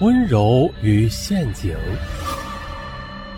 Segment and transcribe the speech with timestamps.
[0.00, 1.76] 温柔与陷阱，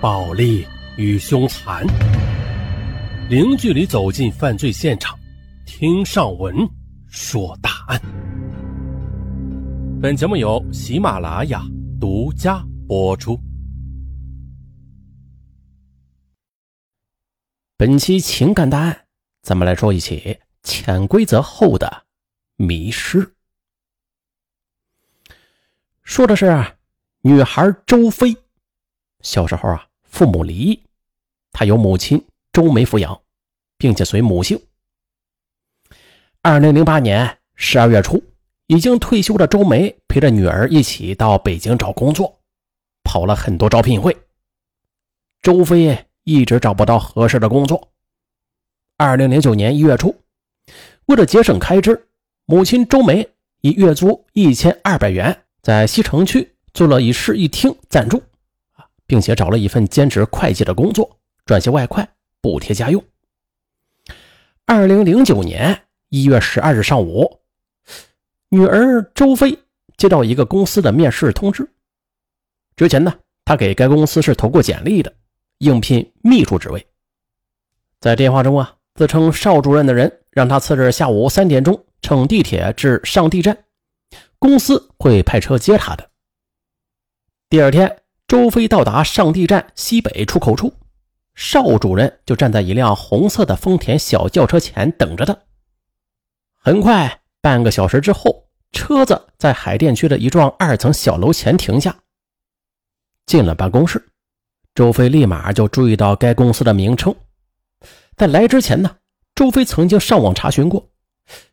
[0.00, 0.64] 暴力
[0.96, 1.84] 与凶残，
[3.28, 5.18] 零距离走进犯罪现场，
[5.66, 6.54] 听上文
[7.08, 8.00] 说大案。
[10.00, 11.64] 本节目由喜马拉雅
[12.00, 13.36] 独家播出。
[17.76, 18.96] 本期情感大案，
[19.42, 22.04] 咱们来说一起潜规则后的
[22.54, 23.34] 迷失。
[26.02, 26.64] 说的是
[27.20, 28.36] 女孩周飞，
[29.20, 30.82] 小时候啊，父母离异，
[31.52, 33.18] 她由母亲周梅抚养，
[33.78, 34.60] 并且随母姓。
[36.42, 38.22] 二零零八年十二月初，
[38.66, 42.40] 已经退休的周梅陪着女儿一起到北京找工作，
[43.04, 44.16] 跑了很多招聘会。
[45.40, 47.92] 周飞一直找不到合适的工作。
[48.96, 50.14] 二零零九年一月初，
[51.06, 52.08] 为了节省开支，
[52.44, 53.26] 母亲周梅
[53.60, 55.41] 以月租一千二百元。
[55.62, 58.20] 在西城区做了一室一厅暂住，
[58.72, 62.08] 啊，并且找了一份兼职会计的工作，赚些外快
[62.40, 63.02] 补贴家用。
[64.66, 67.38] 二零零九年一月十二日上午，
[68.48, 69.56] 女儿周飞
[69.96, 71.70] 接到一个公司的面试通知。
[72.74, 75.14] 之前呢，她给该公司是投过简历的，
[75.58, 76.84] 应聘秘书职位。
[78.00, 83.56] 在电话中啊，自称邵主任的人让她次日下午三点钟乘地铁至上地站。
[84.42, 86.10] 公司会派车接他的。
[87.48, 90.74] 第二天，周飞到达上地站西北出口处，
[91.36, 95.38] 邵主任就站在一辆红色的丰田小轿车前等着他。
[96.58, 101.96] 很快，半个小时之后，车子在海淀区的一幢二层小楼前停下。
[103.26, 104.04] 进了办公室，
[104.74, 107.14] 周飞立马就注意到该公司的名称。
[108.16, 108.96] 在来之前呢，
[109.36, 110.90] 周飞曾经上网查询过，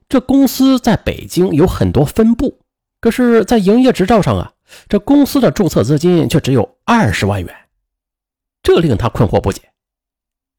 [0.08, 2.62] 这公司在北京有很多分部。
[3.02, 4.54] 可是，在营业执照上啊，
[4.90, 7.56] 这公司的注册资金却只有二十万元，
[8.62, 9.72] 这令他困惑不解。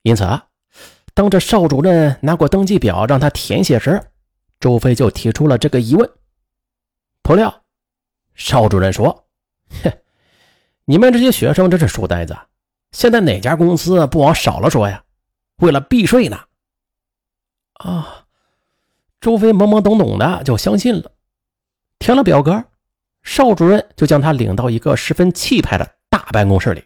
[0.02, 0.46] 因此啊，
[1.12, 4.02] 当这邵主任拿过登记表让他填写时，
[4.58, 6.10] 周飞就提出了这个疑问。
[7.22, 7.62] 不料，
[8.34, 9.26] 邵主任说
[9.84, 9.92] ：“哼，
[10.86, 12.34] 你们这些学生真是书呆子，
[12.92, 15.04] 现在哪家公司不往少了说呀？
[15.56, 16.40] 为了避税呢？”
[17.84, 18.24] 啊，
[19.20, 21.12] 周飞懵懵懂懂的就相信了。
[22.00, 22.64] 填了表格，
[23.22, 26.82] 邵主任就将他领到一个十分气派的大办公室里，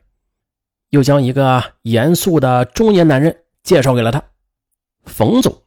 [0.91, 4.23] 又将一个严肃的中年男人介绍给了他，
[5.05, 5.63] 冯总。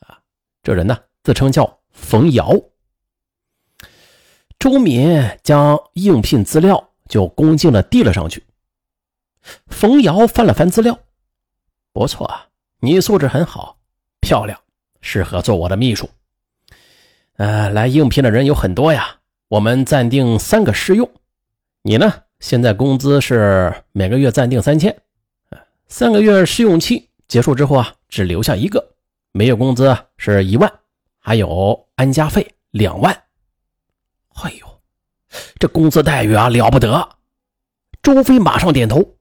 [0.00, 0.18] 啊，
[0.62, 2.52] 这人呢自称叫冯瑶。
[4.58, 8.44] 周敏将应聘资料就恭敬的递了上去。
[9.66, 10.98] 冯瑶翻了翻资料，
[11.92, 12.48] 不错，
[12.80, 13.78] 你素质很好，
[14.20, 14.58] 漂亮，
[15.02, 16.08] 适合做我的秘书。
[17.36, 21.10] 呃，来应聘的人有很多呀，我们暂定三个试用。
[21.82, 25.02] 你呢，现在工资是每个月暂定三千，
[25.86, 28.94] 三个月试用期结束之后啊，只留下一个，
[29.32, 30.80] 每月工资是一万，
[31.18, 33.24] 还有安家费两万。
[34.42, 34.80] 哎呦，
[35.58, 37.08] 这工资待遇啊了不得！
[38.02, 39.16] 周飞马上点头。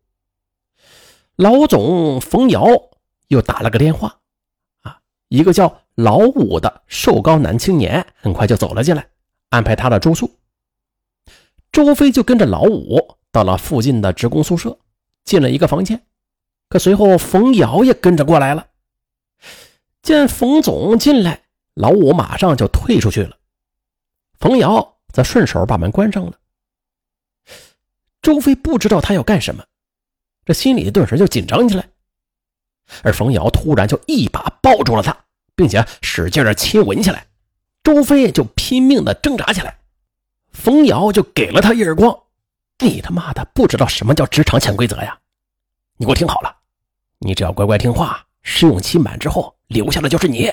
[1.36, 2.66] 老总冯瑶
[3.28, 4.20] 又打了个电话，
[4.84, 5.82] 啊，一个叫。
[5.96, 9.08] 老五的瘦高男青年很快就走了进来，
[9.50, 10.38] 安排他的住宿。
[11.72, 14.78] 周飞就跟着老五到了附近的职工宿舍，
[15.24, 16.06] 进了一个房间。
[16.68, 18.68] 可随后冯瑶也跟着过来了。
[20.02, 23.38] 见冯总进来，老五马上就退出去了。
[24.40, 26.34] 冯瑶则顺手把门关上了。
[28.22, 29.64] 周飞不知道他要干什么，
[30.46, 31.88] 这心里顿时就紧张起来。
[33.02, 35.25] 而冯瑶突然就一把抱住了他。
[35.56, 37.28] 并且使劲的亲吻起来，
[37.84, 39.80] 周飞就拼命的挣扎起来，
[40.52, 42.18] 冯瑶就给了他一耳光
[42.80, 45.18] ：“你他妈的不知道什么叫职场潜规则呀？
[45.98, 46.58] 你给我听好了，
[47.20, 50.52] 你只要乖乖听话，试用期满之后留下的就是你。”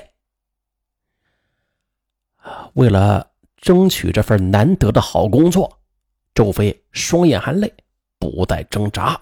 [2.75, 5.81] 为了争取这份难得的好工作，
[6.35, 7.73] 周飞双眼含泪，
[8.19, 9.21] 不再挣扎。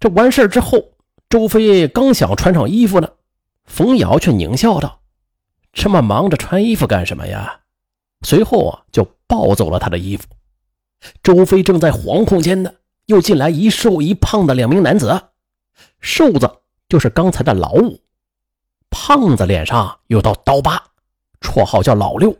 [0.00, 0.82] 这完事之后，
[1.28, 3.08] 周飞刚想穿上衣服呢。
[3.64, 5.00] 冯瑶却狞笑道
[5.72, 7.60] ：“这么忙着穿衣服干什么呀？”
[8.26, 10.26] 随后啊，就抱走了他的衣服。
[11.22, 12.72] 周飞正在惶恐间呢，
[13.06, 15.30] 又进来一瘦一胖的两名男子。
[16.00, 18.00] 瘦子就是刚才的老五，
[18.90, 20.80] 胖子脸上有道刀疤，
[21.40, 22.36] 绰号叫老六。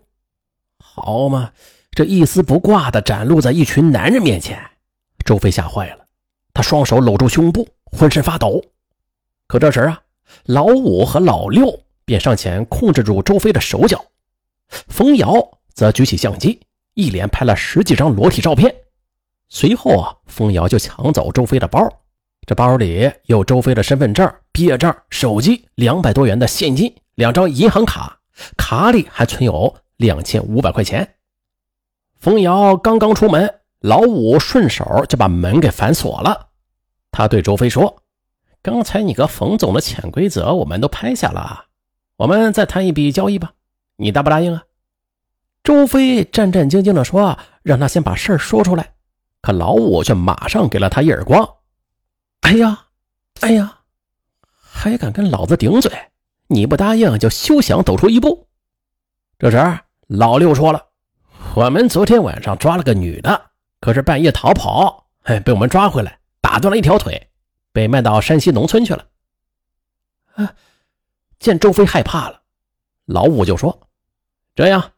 [0.79, 1.53] 好嘛，
[1.93, 4.61] 这一丝不挂的展露在一群男人面前，
[5.25, 6.05] 周飞吓坏了，
[6.53, 8.63] 他双手搂住胸部，浑身发抖。
[9.47, 10.02] 可这时啊。
[10.45, 14.05] 老五和老六便上前控制住周飞的手脚，
[14.69, 15.35] 冯瑶
[15.73, 16.61] 则举起相机，
[16.95, 18.75] 一连拍了十几张裸体照片。
[19.49, 21.87] 随后啊，冯瑶就抢走周飞的包，
[22.47, 28.19] 这包里有周飞的身份证、毕业证、手机、两百多元的现金、两张银行卡，
[28.57, 31.17] 卡里还存有两千五百块钱。
[32.19, 36.49] 冯瑶刚刚出门，老五顺手就把门给反锁了。
[37.11, 38.02] 他对周飞说
[38.63, 41.67] ：“刚才你和冯总的潜规则我们都拍下了，
[42.17, 43.53] 我们再谈一笔交易吧，
[43.97, 44.65] 你答不答应啊？”
[45.65, 48.95] 周飞战战兢兢地说：“让他先把事儿说出来。”
[49.43, 51.57] 可老五却马上给了他一耳光。
[52.43, 52.87] “哎呀，
[53.41, 53.81] 哎呀，
[54.61, 55.91] 还敢跟老子顶嘴！
[56.49, 58.49] 你不答应就休想走出一步。”
[59.39, 60.87] 这时，老六说了
[61.55, 63.51] ：“我们昨天晚上抓了个女的，
[63.81, 67.31] 可是半夜逃跑，哎，被我们抓回来，打断了一条腿，
[67.73, 69.07] 被卖到山西农村去了。”
[70.35, 70.55] 啊！
[71.39, 72.43] 见周飞害怕了，
[73.07, 73.89] 老五就说
[74.55, 74.93] ：“这样，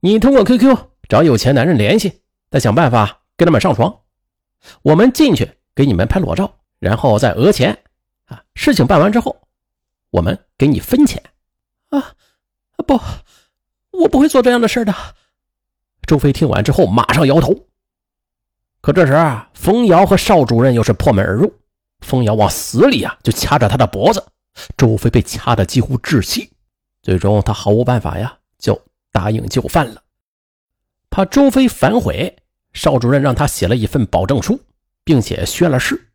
[0.00, 0.76] 你通过 QQ
[1.08, 2.20] 找有钱男人联系，
[2.50, 4.02] 再想办法。”跟他们上床，
[4.82, 7.82] 我们进去给你们拍裸照，然后再讹钱。
[8.26, 9.48] 啊，事情办完之后，
[10.10, 11.20] 我们给你分钱。
[11.88, 12.14] 啊，
[12.86, 13.00] 不，
[13.90, 14.94] 我不会做这样的事的。
[16.06, 17.66] 周飞听完之后马上摇头。
[18.80, 21.52] 可这时啊，冯瑶和邵主任又是破门而入，
[22.04, 24.24] 冯瑶往死里啊就掐着他的脖子，
[24.76, 26.52] 周飞被掐得几乎窒息。
[27.02, 28.80] 最终他毫无办法呀，就
[29.10, 30.02] 答应就范了。
[31.10, 32.36] 怕周飞反悔。
[32.72, 34.58] 邵主任让他写了一份保证书，
[35.04, 36.10] 并且宣了誓。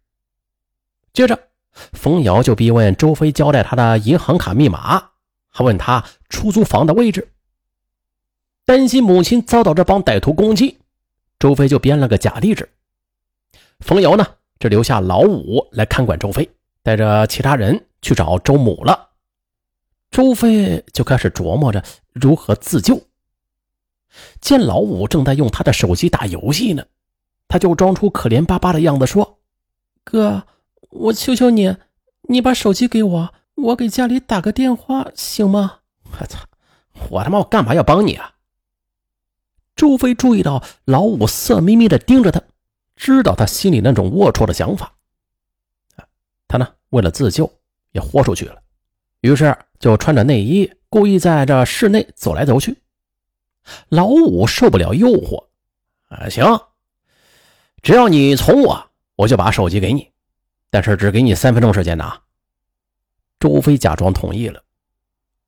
[1.13, 1.39] 接着，
[1.93, 5.11] 冯瑶就逼问周飞交代他的银行卡密码，
[5.47, 7.31] 还问他出租房的位置。
[8.65, 10.79] 担心母亲遭到这帮歹徒攻击，
[11.39, 12.69] 周飞就编了个假地址。
[13.79, 14.27] 冯瑶呢，
[14.59, 16.49] 只留下老五来看管周飞，
[16.83, 19.09] 带着其他人去找周母了。
[20.11, 23.01] 周飞就开始琢磨着如何自救。
[24.41, 26.83] 见老五正在用他的手机打游戏呢，
[27.47, 29.39] 他就装出可怜巴巴的样子说
[30.03, 30.43] ：“哥，
[30.89, 31.77] 我求求你，
[32.23, 35.79] 你把手机给我，我给家里打个电话行吗？”
[36.19, 36.39] 我操！
[37.11, 38.33] 我他妈我干嘛要帮你啊？
[39.75, 42.41] 周飞注意到老五色眯眯的盯着他，
[42.99, 44.93] 知道他心里那种龌龊的想法。
[46.49, 47.49] 他呢，为了自救
[47.93, 48.61] 也豁出去了，
[49.21, 52.77] 于是就穿着内衣，故意在这室内走来走去。
[53.87, 55.45] 老五受不了诱惑，
[56.09, 56.43] 啊，行，
[57.81, 60.11] 只要你从我，我就把手机给你，
[60.69, 62.21] 但是只给你三分钟时间呢。
[63.39, 64.61] 周飞假装同意了，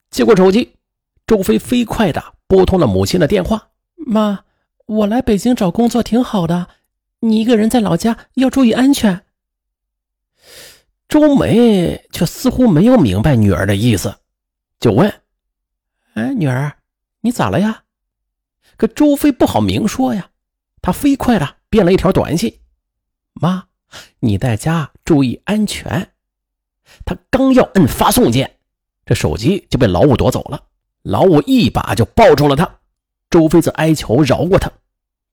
[0.10, 0.78] 接过手机，
[1.28, 3.72] 周飞飞快的拨通了母亲的电话
[4.08, 4.46] ：“妈，
[4.86, 6.70] 我来北京找工作挺好的，
[7.22, 9.24] 你一个人在老家要注意安全。”
[11.10, 14.16] 周梅却似乎没有明白女儿的意思，
[14.80, 15.22] 就问
[16.14, 16.78] ：“哎，女儿，
[17.22, 17.84] 你咋了呀？”
[18.78, 20.30] 可周飞不好明说呀，
[20.82, 22.62] 他飞快的编了一条短信
[23.34, 23.66] ：“妈，
[24.20, 26.14] 你在家注意安全。”
[27.06, 28.58] 他刚要摁发送键，
[29.06, 30.64] 这手机就被老五夺走了。
[31.04, 32.80] 老五一把就抱住了他，
[33.30, 34.72] 周飞则哀求饶过他，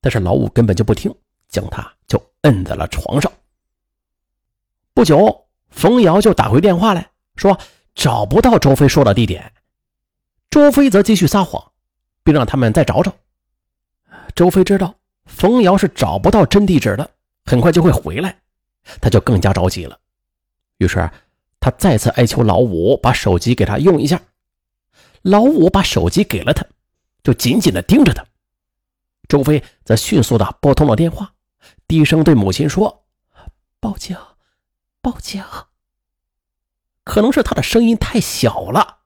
[0.01, 1.15] 但是老五根本就不听，
[1.49, 3.31] 将他就摁在了床上。
[4.93, 7.57] 不久，冯瑶就打回电话来说
[7.95, 9.51] 找不到周飞说的地点，
[10.49, 11.71] 周飞则继续撒谎，
[12.23, 13.13] 并让他们再找找。
[14.35, 14.93] 周飞知道
[15.25, 17.09] 冯瑶是找不到真地址的，
[17.45, 18.37] 很快就会回来，
[19.01, 19.99] 他就更加着急了。
[20.77, 21.09] 于是
[21.59, 24.21] 他再次哀求老五把手机给他用一下。
[25.21, 26.65] 老五把手机给了他，
[27.23, 28.25] 就紧紧地盯着他。
[29.27, 31.33] 周飞则迅速地拨通了电话，
[31.89, 33.03] 低声对母亲说
[33.81, 34.15] ：“报警，
[35.01, 35.43] 报警。”
[37.03, 38.99] 可能是他的声音太小了，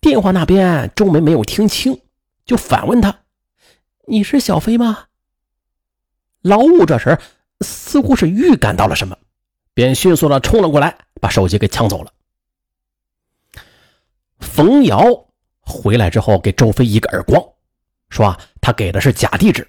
[0.00, 2.00] 电话那边周梅没有听清，
[2.46, 3.22] 就反问他。
[4.06, 5.06] 你是小飞吗？
[6.42, 7.18] 老五这时
[7.62, 9.18] 似乎是预感到了什么，
[9.74, 12.12] 便迅速的冲了过来，把手机给抢走了。
[14.38, 15.02] 冯瑶
[15.62, 17.44] 回来之后，给周飞一个耳光，
[18.08, 19.68] 说他给的是假地址，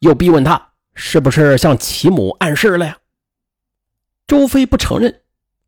[0.00, 2.98] 又逼问他是不是向其母暗示了呀？
[4.26, 5.22] 周飞不承认，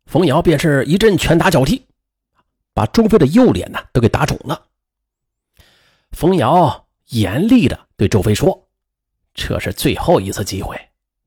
[0.06, 1.86] 冯瑶便是一阵拳打脚踢，
[2.72, 4.66] 把周飞的右脸呢都给打肿了。
[6.12, 6.82] 冯瑶。
[7.08, 8.66] 严厉的对周飞说
[9.34, 10.74] ：“这是最后一次机会，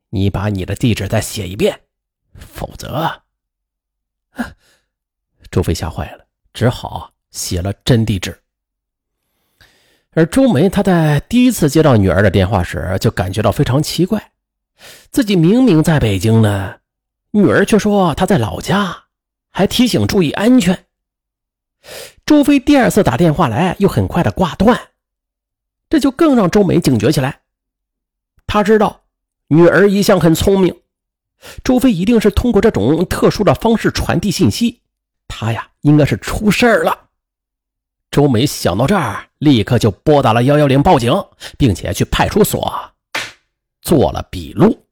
[0.10, 1.80] 你把你的地址再写一遍，
[2.34, 3.22] 否则……”
[5.52, 8.42] 周飞吓坏了，只好写了真地址。
[10.18, 14.32] 而周梅她在第一次接到女儿的电话时，就感觉到非常奇怪，
[15.12, 16.78] 自己明明在北京呢，
[17.30, 19.04] 女儿却说她在老家，
[19.52, 20.86] 还提醒注意安全。
[22.26, 24.80] 周飞第二次打电话来，又很快的挂断。
[25.88, 27.42] 这就更让周梅警觉起来。
[28.48, 29.02] 他知道
[29.50, 30.76] 女儿一向很聪明，
[31.64, 34.82] 周飞一定是通过这种特殊的方式传递信息。
[35.28, 37.07] 他呀，应该是出事儿了。
[38.10, 41.14] 周梅想到这儿，立刻就拨打了幺幺零报警，
[41.58, 42.92] 并且去派出所
[43.82, 44.87] 做了笔录。